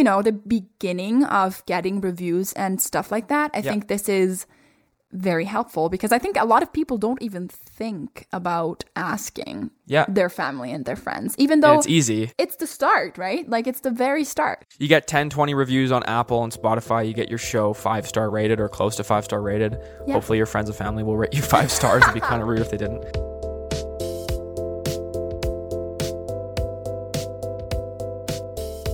[0.00, 3.70] you know, the beginning of getting reviews and stuff like that, I Yeah.
[3.72, 4.46] think this is
[5.12, 10.06] very helpful because I think a lot of people don't even think about asking Yeah.
[10.08, 12.30] their family and their friends, even And though it's easy.
[12.38, 13.46] it's the start, right?
[13.46, 14.64] Like it's the very start.
[14.78, 17.06] You get 10, 20 reviews on Apple and Spotify.
[17.06, 19.76] You get your show five star rated or close to five star rated.
[20.06, 20.14] Yeah.
[20.14, 22.02] Hopefully, your friends and family will rate you five stars.
[22.04, 23.04] It'd be kind of rude if they didn't.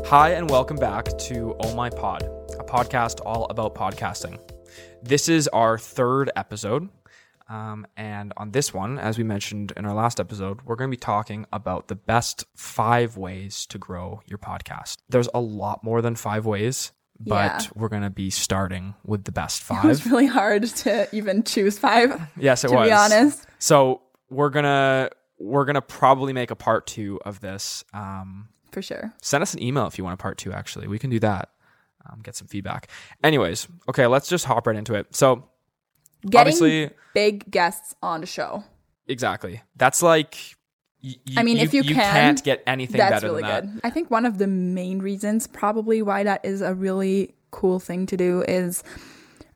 [0.09, 2.23] Hi, and welcome back to Oh My Pod,
[2.59, 4.39] a podcast all about podcasting.
[5.03, 6.89] This is our third episode.
[7.49, 10.97] Um, and on this one, as we mentioned in our last episode, we're going to
[10.97, 14.99] be talking about the best five ways to grow your podcast.
[15.09, 17.69] There's a lot more than five ways, but Yeah.
[17.75, 19.85] we're going to be starting with the best five.
[19.85, 22.85] It was really hard to even choose five, yes, it to was.
[22.85, 23.47] To be honest.
[23.59, 27.85] So we're gonna we're gonna probably make a part two of this.
[27.95, 29.15] Um, For sure.
[29.23, 30.53] send us an email if you want a part two.
[30.53, 31.49] Actually, we can do that.
[32.05, 32.91] Um, get some feedback.
[33.25, 35.17] Anyways, okay, let's just hop right into it.
[35.17, 35.49] So
[36.21, 38.65] Getting obviously, big guests on the show.
[39.09, 39.63] exactly.
[39.77, 40.37] That's like.
[41.03, 43.51] y- y- I mean, if you you can, can't get anything That's better really than
[43.51, 43.73] that.
[43.73, 43.81] good.
[43.83, 48.05] I think one of the main reasons, probably why that is a really cool thing
[48.07, 48.85] to do, is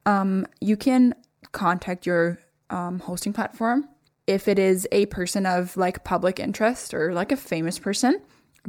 [0.06, 1.14] um, you can
[1.52, 2.38] contact your
[2.70, 3.86] um, hosting platform
[4.26, 8.20] if it is a person of like public interest or like a famous person,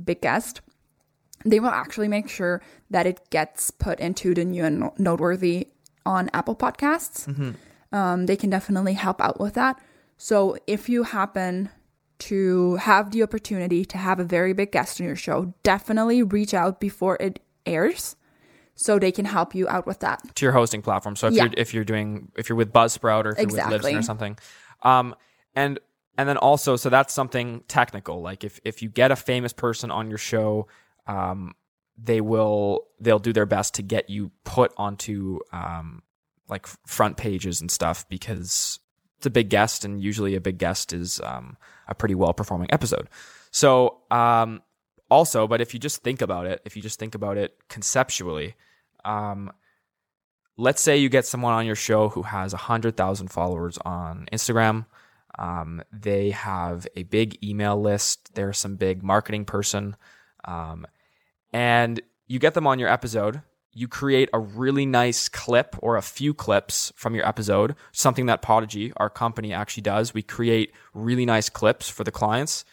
[0.04, 0.62] big guest.
[1.46, 2.62] They will actually make sure
[2.92, 5.70] that it gets put into the new and noteworthy
[6.06, 7.56] on Apple Podcasts.
[7.92, 9.82] Um, they can definitely help out with that.
[10.18, 11.70] So if you happen
[12.20, 16.54] to have the opportunity to have a very big guest on your show, definitely reach
[16.54, 18.16] out before it airs
[18.76, 20.22] so they can help you out with that.
[20.36, 21.16] to your hosting platform.
[21.16, 21.44] So if Yeah.
[21.46, 23.94] you're if you're doing if you're with Buzzsprout or if you're with Exactly.
[23.94, 24.38] Libsyn or something,
[24.84, 25.16] um,
[25.56, 25.80] and
[26.18, 28.22] and then also so that's something technical.
[28.22, 30.68] Like if if you get a famous person on your show,
[31.08, 31.56] um,
[31.98, 36.04] they will they'll do their best to get you put onto um
[36.50, 38.80] like front pages and stuff because
[39.18, 41.58] it's a big guest and usually a big guest is um
[41.88, 43.10] a pretty well performing episode.
[43.52, 44.62] So um
[45.12, 48.56] also, but if you just think about it, if you just think about it conceptually,
[49.04, 49.52] um,
[50.58, 54.86] let's say you get someone on your show who has 100,000 followers on Instagram.
[55.38, 58.34] Um, they have a big email list.
[58.36, 59.96] They're some big marketing person.
[60.46, 60.86] Um,
[61.54, 63.42] and you get them on your episode.
[63.74, 68.42] You create a really nice clip or a few clips from your episode, something that
[68.42, 70.14] Podigy, our company, actually does.
[70.14, 72.66] We create really nice clips for the clients.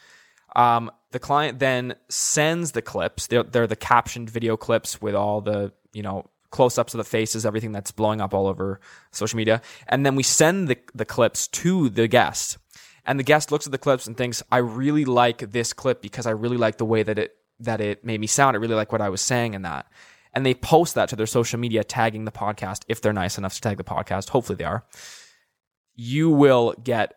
[0.57, 3.29] Um, the client then sends the clips.
[3.29, 7.05] They're, they're the captioned video clips with all the, you know, close ups of the
[7.05, 9.61] faces, everything that's blowing up all over social media.
[9.87, 12.59] And then we send the, the clips to the guest.
[13.05, 16.27] And the guest looks at the clips and thinks, I really like this clip because
[16.27, 18.57] I really like the way that it, that it made me sound.
[18.57, 19.87] I really like what I was saying in that.
[20.35, 23.55] And they post that to their social media, tagging the podcast if they're nice enough
[23.55, 24.29] to tag the podcast.
[24.29, 24.85] Hopefully they are.
[25.97, 27.15] You will get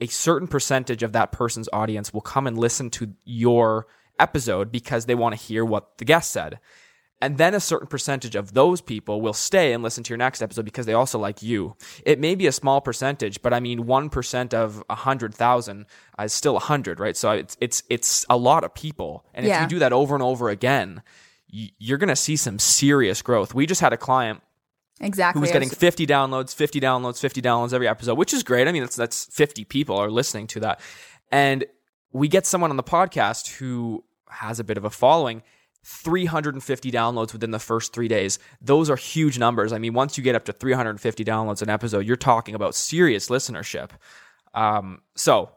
[0.00, 3.86] a certain percentage of that person's audience will come and listen to your
[4.18, 6.58] episode because they want to hear what the guest said.
[7.22, 10.40] And then a certain percentage of those people will stay and listen to your next
[10.40, 11.76] episode because they also like you.
[12.06, 15.86] It may be a small percentage, but I mean, 1% of 100,000
[16.22, 17.16] is still 100, right?
[17.16, 19.26] So it's, it's, it's a lot of people.
[19.34, 19.62] And if Yeah.
[19.62, 21.02] you do that over and over again,
[21.48, 23.52] you're going to see some serious growth.
[23.54, 24.40] We just had a client
[25.00, 25.38] Exactly.
[25.38, 28.68] who was getting 50 downloads, 50 downloads, 50 downloads every episode, which is great.
[28.68, 30.80] I mean, that's that's 50 people are listening to that.
[31.32, 31.64] And
[32.12, 35.42] we get someone on the podcast who has a bit of a following,
[35.84, 38.38] 350 downloads within the first 3 days.
[38.60, 39.72] Those are huge numbers.
[39.72, 43.28] I mean, once you get up to 350 downloads an episode, you're talking about serious
[43.28, 43.90] listenership.
[44.54, 45.50] Um, so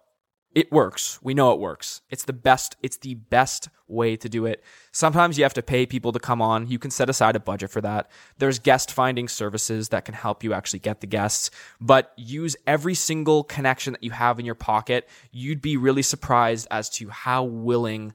[0.56, 1.20] it works.
[1.24, 2.02] We know it works.
[2.10, 2.76] It's the best.
[2.84, 4.64] It's the best way to do it.
[4.92, 6.68] Sometimes you have to pay people to come on.
[6.68, 8.12] You can set aside a budget for that.
[8.38, 11.50] There's guest finding services that can help you actually get the guests,
[11.82, 15.10] but use every single connection that you have in your pocket.
[15.32, 18.14] You'd be really surprised as to how willing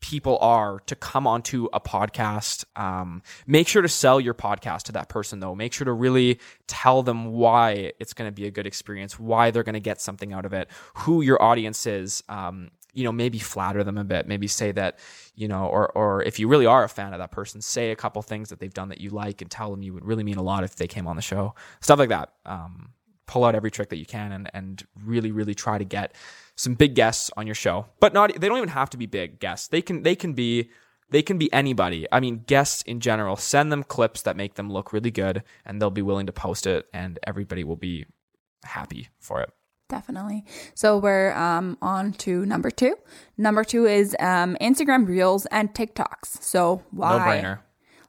[0.00, 2.64] people are to come onto a podcast.
[2.76, 5.54] Um, make sure to sell your podcast to that person, though.
[5.54, 9.50] Make sure to really tell them why it's going to be a good experience, why
[9.50, 12.22] they're going to get something out of it, who your audience is.
[12.28, 14.26] Um, you know, maybe flatter them a bit.
[14.26, 14.98] Maybe say that,
[15.34, 17.96] you know, or or if you really are a fan of that person, say a
[17.96, 20.36] couple things that they've done that you like, and tell them you would really mean
[20.36, 21.54] a lot if they came on the show.
[21.80, 22.32] Stuff like that.
[22.44, 22.90] Um,
[23.28, 26.14] pull out every trick that you can and and really really try to get
[26.56, 29.38] some big guests on your show but not they don't even have to be big
[29.38, 30.68] guests they can they can be
[31.10, 34.72] they can be anybody i mean guests in general send them clips that make them
[34.72, 38.04] look really good and they'll be willing to post it and everybody will be
[38.64, 39.50] happy for it
[39.88, 40.44] Definitely.
[40.74, 42.96] So we're um, on to number two.
[43.38, 46.42] Number two is um, Instagram Reels and TikToks.
[46.42, 47.16] So why?
[47.16, 47.58] no brainer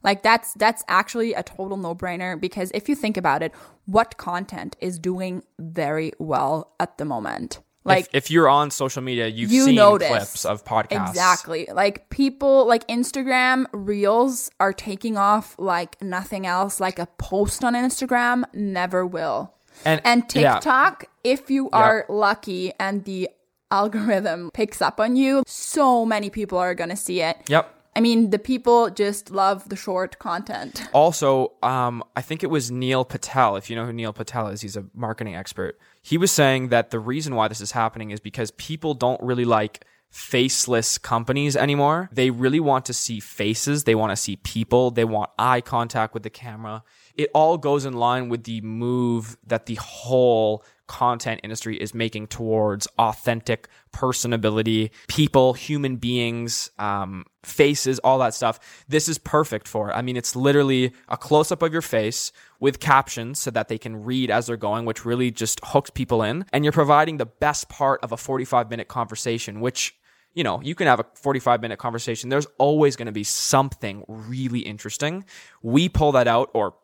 [0.04, 3.54] Like that's that's actually a total no-brainer because if you think about it,
[3.86, 7.60] what content is doing very well at the moment?
[7.86, 10.10] Like if, if you're on social media, you've You seen notice.
[10.10, 11.10] clips of podcasts.
[11.10, 11.68] Exactly.
[11.74, 16.80] Like people like Instagram reels are taking off like nothing else.
[16.80, 19.54] Like a post on Instagram never will.
[19.86, 20.56] And, And yeah.
[20.56, 23.30] TikTok, if you are lucky and the
[23.72, 27.38] algorithm picks up on you, so many people are going to see it.
[27.48, 27.76] Yep.
[27.96, 30.88] I mean, the people just love the short content.
[30.94, 33.56] Also, um, I think it was Neil Patel.
[33.56, 35.78] If you know who Neil Patel is, he's a marketing expert.
[36.02, 39.46] He was saying that the reason why this is happening is because people don't really
[39.46, 42.10] like faceless companies anymore.
[42.12, 43.84] They really want to see faces.
[43.84, 44.92] They want to see people.
[44.92, 46.84] They want eye contact with the camera.
[47.16, 52.28] It all goes in line with the move that the whole content industry is making
[52.28, 58.60] towards authentic personability, people, human beings, um, faces, all that stuff.
[58.90, 59.94] This is perfect for it.
[59.94, 63.78] I mean, it's literally a close up of your face with captions so that they
[63.78, 66.44] can read as they're going, which really just hooks people in.
[66.52, 69.96] And you're providing the best part of a 45 minute conversation, which
[70.34, 72.30] you know, you can have a 45 minute conversation.
[72.30, 75.26] There's always going to be something really interesting.
[75.64, 76.76] We pull that out, or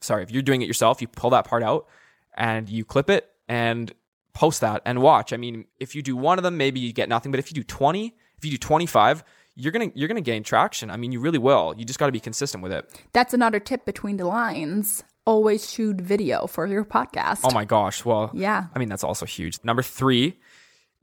[0.00, 1.86] sorry, if you're doing it yourself, you pull that part out
[2.34, 3.92] and you clip it and
[4.32, 5.32] post that and watch.
[5.32, 7.54] I mean, if you do one of them, maybe you get nothing, but if you
[7.56, 9.24] do 20, if you do 25,
[9.56, 10.88] you're going to you're going to gain traction.
[10.90, 11.74] I mean, you really will.
[11.76, 12.88] You just got to be consistent with it.
[13.12, 15.02] That's another tip between the lines.
[15.26, 17.40] Always shoot video for your podcast.
[17.42, 18.04] Oh my gosh.
[18.04, 18.66] Well, Yeah.
[18.74, 19.58] I mean, that's also huge.
[19.64, 20.38] Number 3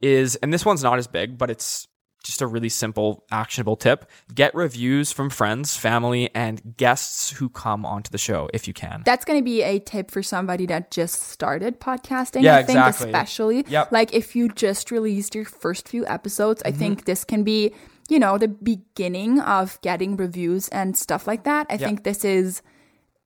[0.01, 1.87] is and this one's not as big, but it's
[2.27, 4.09] just a really simple actionable tip.
[4.33, 9.01] Get reviews from friends, family, and guests who come onto the show if you can.
[9.05, 12.43] That's going to be a tip for somebody that just started podcasting.
[12.43, 13.07] Yeah, I think, exactly.
[13.07, 13.55] especially.
[13.67, 13.85] Yep.
[13.87, 13.95] Mm-hmm.
[13.95, 17.73] Like if you just released your first few episodes, I think this can be,
[18.09, 21.67] you know, the beginning of getting reviews and stuff like that.
[21.69, 22.61] I think this is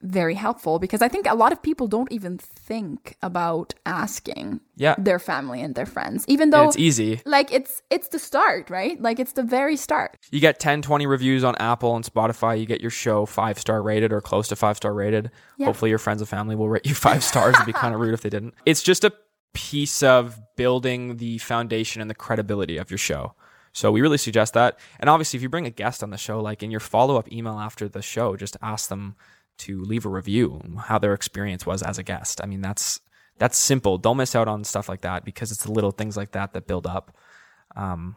[0.01, 4.95] very helpful because I think a lot of people don't even think about asking Yeah.
[4.97, 7.21] their family and their friends, even And though it's easy.
[7.25, 8.99] like it's it's the start, right?
[9.01, 10.17] Like it's the very start.
[10.31, 12.59] You get 10, 20 reviews on Apple and Spotify.
[12.59, 15.31] You get your show five star rated or close to five star rated.
[15.57, 15.67] Yeah.
[15.67, 17.55] Hopefully, your friends and family will rate you five stars.
[17.55, 18.53] It'd be kind of rude if they didn't.
[18.65, 19.13] It's just a
[19.53, 23.33] piece of building the foundation and the credibility of your show.
[23.73, 24.79] So we really suggest that.
[24.99, 27.31] And obviously, if you bring a guest on the show, like in your follow up
[27.31, 29.15] email after the show, just ask them
[29.59, 32.41] to leave a review how their experience was as a guest.
[32.43, 32.99] I mean, that's
[33.37, 33.97] that's simple.
[33.97, 36.67] Don't miss out on stuff like that because it's the little things like that that
[36.67, 37.15] build up.
[37.75, 38.15] Um,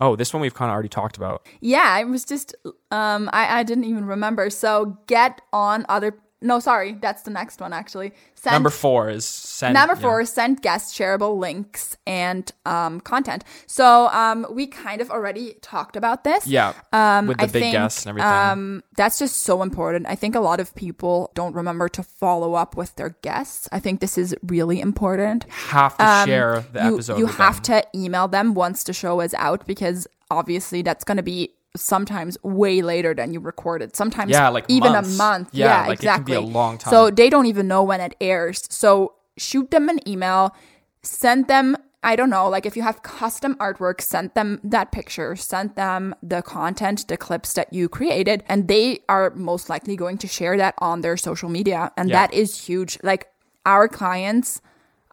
[0.00, 1.46] oh, this one we've kind of already talked about.
[1.60, 2.54] Yeah, I was just
[2.90, 4.50] um I, I didn't even remember.
[4.50, 8.12] So get on other no, sorry, that's the next one actually.
[8.34, 9.72] Send Number four is send.
[9.72, 10.00] Number yeah.
[10.00, 13.42] four, send guest shareable links and um, content.
[13.66, 16.46] So um, we kind of already talked about this.
[16.46, 18.30] Yeah, Um, with the I big think, guests and everything.
[18.30, 20.06] Um, that's just so important.
[20.06, 23.66] I think a lot of people don't remember to follow up with their guests.
[23.72, 25.50] I think this is really important.
[25.50, 27.18] have to share the um, you, episode.
[27.18, 27.82] You have them.
[27.82, 32.36] to email them once the show is out because obviously that's going to be sometimes
[32.42, 33.94] way later than you recorded.
[33.96, 35.14] Sometimes Yeah, like even months.
[35.14, 35.48] a month.
[35.52, 36.36] Yeah, Yeah, like it can be exactly.
[36.36, 36.90] a long time.
[36.90, 38.62] So they don't even know when it airs.
[38.70, 40.54] So shoot them an email,
[41.02, 41.76] send them.
[42.02, 46.14] I don't know, like if you have custom artwork, send them that picture, send them
[46.22, 50.56] the content, the clips that you created, and they are most likely going to share
[50.56, 51.90] that on their social media.
[51.96, 52.26] And Yeah.
[52.26, 52.96] that is huge.
[53.02, 53.26] Like
[53.64, 54.60] our clients,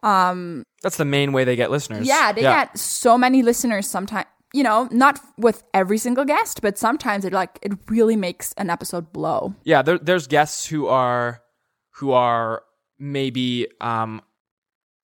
[0.04, 2.06] um, That's the main way they get listeners.
[2.06, 4.26] yeah, they get so many listeners sometimes.
[4.54, 8.70] You know, not with every single guest, but sometimes it like it really makes an
[8.70, 9.54] episode blow.
[9.64, 9.82] yeah.
[9.82, 11.42] There, there's guests who are
[11.96, 12.62] who are
[12.98, 14.22] maybe um,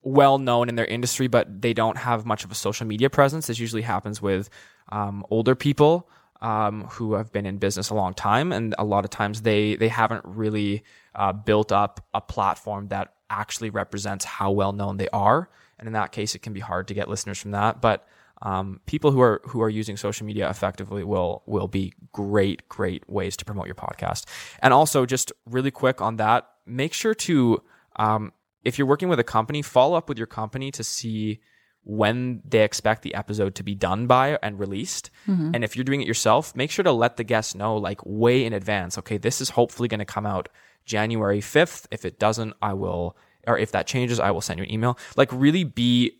[0.01, 3.47] well known in their industry, but they don't have much of a social media presence.
[3.47, 4.49] This usually happens with
[4.89, 6.09] um, older people
[6.41, 9.75] um, who have been in business a long time, and a lot of times they
[9.75, 15.09] they haven't really uh, built up a platform that actually represents how well known they
[15.09, 15.49] are.
[15.77, 18.07] And in that case, it can be hard to get listeners from that, but.
[18.41, 23.07] Um, people who are who are using social media effectively will will be great great
[23.09, 24.25] ways to promote your podcast.
[24.61, 27.61] And also, just really quick on that, make sure to
[27.97, 28.33] um,
[28.63, 31.39] if you're working with a company, follow up with your company to see
[31.83, 35.09] when they expect the episode to be done by and released.
[35.55, 38.45] And if you're doing it yourself, make sure to let the guests know like way
[38.45, 38.97] in advance.
[38.99, 40.47] Okay, this is hopefully going to come out
[40.85, 41.87] January 5th.
[41.89, 43.17] If it doesn't, I will,
[43.47, 44.97] or if that changes, I will send you an email.
[45.15, 46.11] Like really be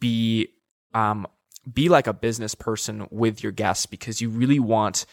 [0.00, 0.48] be
[0.92, 1.26] um
[1.72, 5.06] be like a business person with your guests because you really want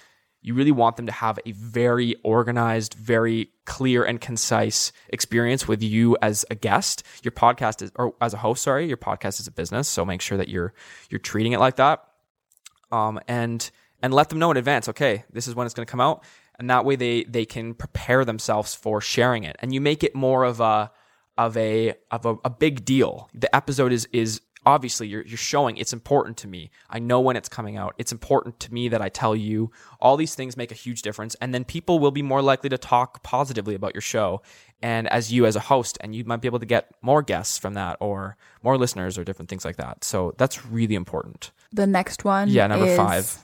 [0.45, 5.81] you really want them to have a very organized, very clear and concise experience with
[5.81, 7.01] you as a guest.
[7.23, 10.19] Your podcast is or as a host, sorry, your podcast is a business, so make
[10.21, 10.73] sure that you're
[11.09, 12.03] you're treating it like that.
[12.91, 13.69] Um and
[14.01, 16.23] and let them know in advance, okay, this is when it's going to come out.
[16.59, 20.13] and that way they they can prepare themselves for sharing it and you make it
[20.15, 20.91] more of a
[21.37, 25.77] of a of a, a big deal the episode is is obviously you're, you're showing
[25.77, 26.71] it's important to me.
[26.89, 27.93] I know when it's coming out.
[27.97, 29.71] It's important to me that i tell you.
[29.99, 32.77] All these things make a huge difference and then people will be more likely to
[32.77, 34.41] talk positively about your show.
[34.81, 37.57] And as you as a host and you might be able to get more guests
[37.57, 40.03] from that or more listeners or different things like that.
[40.03, 41.51] So that's really important.
[41.71, 42.49] The next one.
[42.49, 43.43] Yeah, number five.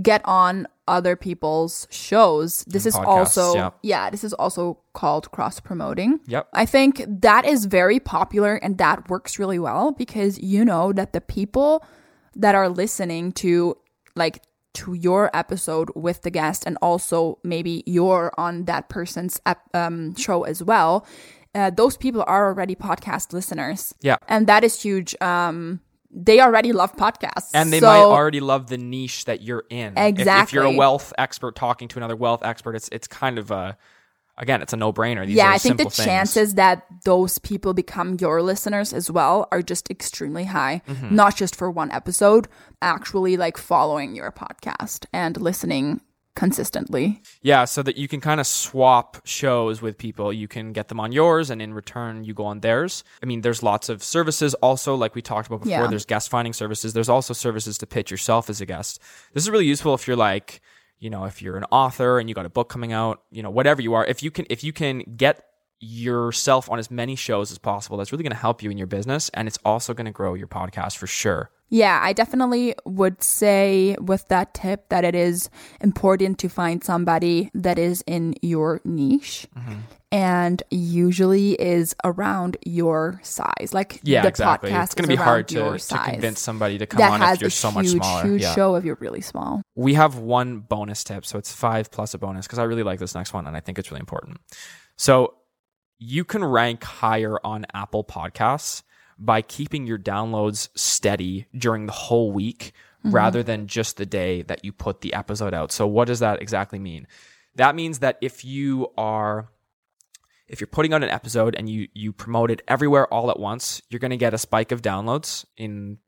[0.00, 2.64] Get on other people's shows.
[2.66, 4.10] This And is podcasts, also yeah.
[4.10, 6.20] this is also called cross promoting.
[6.26, 6.48] Yep.
[6.52, 11.12] I think that is very popular and that works really well because you know that
[11.12, 11.84] the people
[12.36, 13.76] that are listening to
[14.16, 14.42] like
[14.74, 20.14] to your episode with the guest and also maybe you're on that person's ep- um,
[20.16, 21.04] show as well
[21.54, 24.16] uh, those people are already podcast listeners Yeah.
[24.28, 28.68] and that is huge um, they already love podcasts and they So- might already love
[28.68, 29.92] the niche that you're in.
[29.96, 33.50] If- If, you're a wealth expert talking to another wealth expert, it's it's kind of
[33.50, 33.76] a
[34.40, 35.26] again, it's a no brainer.
[35.26, 35.96] These yeah are i think the things.
[35.96, 41.14] chances that those people become your listeners as well are just extremely high Mm-hmm.
[41.14, 42.46] not just for one episode
[42.80, 46.00] actually like following your podcast and listening
[46.38, 50.32] consistently Yeah, so that you can kind of swap shows with people.
[50.32, 53.04] You can get them on yours, and in return, you go on theirs.
[53.22, 55.70] I mean, there's lots of services also, like we talked about before.
[55.70, 55.86] Yeah.
[55.88, 56.92] There's guest finding services.
[56.92, 59.00] There's also services to pitch yourself as a guest.
[59.34, 60.60] This is really useful if you're like,
[60.98, 63.50] you know, if you're an author and you got a book coming out, you know,
[63.50, 64.04] whatever you are.
[64.04, 65.44] If you can, if you can get
[65.80, 68.86] yourself on as many shows as possible, that's really going to help you in your
[68.86, 71.50] business, and it's also going to grow your podcast for sure.
[71.70, 77.50] Yeah, I definitely would say with that tip that it is important to find somebody
[77.54, 79.74] that is in your niche Mm-hmm.
[80.10, 83.70] and usually is around your size.
[83.72, 84.70] Like Yeah, the exactly.
[84.70, 87.20] podcast It's going to is be hard to, to convince somebody to come that on
[87.20, 88.22] has if you're a so huge, much smaller.
[88.24, 88.54] huge yeah.
[88.54, 89.60] show if you're really small.
[89.74, 91.26] we have one bonus tip.
[91.26, 93.60] So it's five plus a bonus because I really like this next one and I
[93.60, 94.38] think it's really important.
[94.96, 95.34] So
[95.98, 98.82] you can rank higher on Apple Podcasts
[99.18, 102.72] by keeping your downloads steady during the whole week
[103.04, 103.14] mm-hmm.
[103.14, 105.72] rather than just the day that you put the episode out.
[105.72, 107.06] So what does that exactly mean?
[107.56, 109.48] That means that if you are
[110.46, 113.82] if you're putting out an episode and you you promote it everywhere all at once,
[113.90, 115.98] you're going to get a spike of downloads in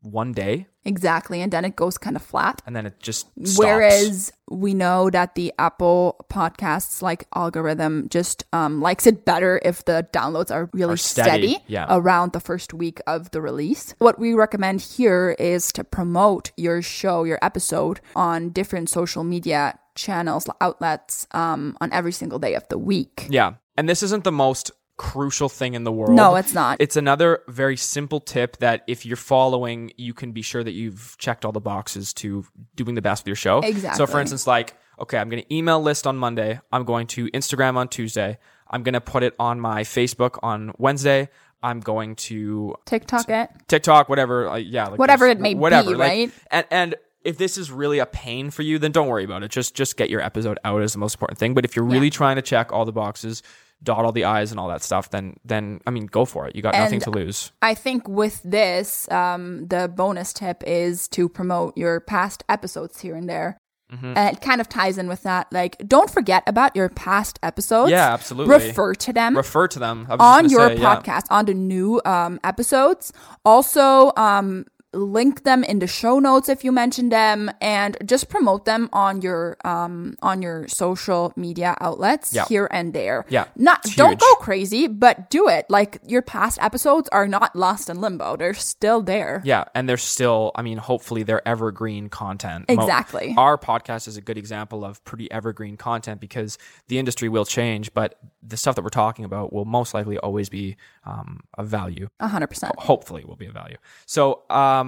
[0.00, 1.42] one day Exactly.
[1.42, 2.62] And then it goes kind of flat.
[2.66, 3.58] and then it just stops.
[3.58, 9.84] Whereas we know that the Apple podcasts like algorithm just um, likes it better if
[9.84, 11.86] the downloads are really Are steady, steady, yeah.
[11.90, 13.94] around the first week of the release.
[13.98, 19.78] What we recommend here is to promote your show, your episode on different social media
[19.94, 23.26] channels, outlets um, on every single day of the week.
[23.28, 23.54] Yeah.
[23.76, 26.14] And this isn't the most crucial thing in the world.
[26.14, 26.76] No, it's not.
[26.78, 31.16] It's another very simple tip that if you're following, you can be sure that you've
[31.18, 32.44] checked all the boxes to
[32.76, 33.60] doing the best with your show.
[33.60, 33.96] Exactly.
[33.96, 36.60] So, for instance, like, okay, I'm going to email list on Monday.
[36.70, 38.38] I'm going to Instagram on Tuesday.
[38.70, 41.30] I'm going to put it on my Facebook on Wednesday.
[41.62, 43.48] I'm going to TikTok it.
[43.68, 44.48] TikTok, whatever.
[44.50, 46.30] Uh, yeah, like Whatever this- it may be, whatever, like- right?
[46.50, 49.50] And and if this is really a pain for you, then don't worry about it.
[49.50, 51.54] Just just get your episode out is the most important thing.
[51.54, 53.42] But if you're really trying to check all the boxes,
[53.82, 56.54] dot all the i's and all that stuff, then then I mean, go for it.
[56.56, 57.52] You got nothing to lose.
[57.62, 63.14] I think with this, um, the bonus tip is to promote your past episodes here
[63.14, 63.58] and there.
[63.92, 64.12] Mm-hmm.
[64.16, 65.48] And it kind of ties in with that.
[65.52, 67.90] Like, don't forget about your past episodes.
[67.90, 68.54] Yeah, absolutely.
[68.54, 70.96] Refer to them Refer to them I was just on your say, yeah.
[70.96, 73.12] podcast, on the new um, episodes.
[73.44, 78.64] Also, um, link them in the show notes if you mention them, and just promote
[78.64, 82.44] them on your um, on your social media outlets Yeah.
[82.48, 83.24] here and there.
[83.28, 85.66] Yeah, not don't go crazy, but do it.
[85.68, 89.42] Like your past episodes are not lost in limbo; they're still there.
[89.44, 92.64] Yeah, and they're still, I mean, hopefully they're evergreen content.
[92.68, 93.34] Exactly.
[93.38, 97.94] Our podcast is a good example of pretty evergreen content because the industry will change,
[97.94, 102.08] but the stuff that we're talking about will most likely always be um, of value.
[102.18, 102.74] A hundred percent.
[102.78, 103.76] Hopefully, will be of value.
[104.06, 104.79] So, um,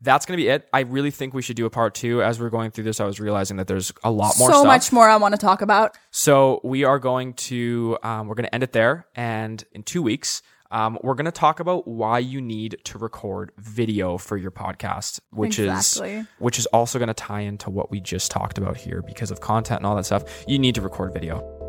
[0.00, 0.68] that's going to be it.
[0.72, 2.22] I really think we should do a part two.
[2.22, 4.54] As we are going through this, I was realizing that there's a lot more So
[4.58, 4.66] stuff.
[4.66, 5.96] much more I want to talk about.
[6.10, 10.02] So we are going to um, we're going to end it there, and in two
[10.02, 10.42] weeks.
[10.72, 15.20] Um, we're going to talk about why you need to record video for your podcast,
[15.30, 16.14] which Exactly.
[16.14, 19.30] is which is also going to tie into what we just talked about here because
[19.30, 20.24] of content and all that stuff.
[20.48, 21.61] You need to record video.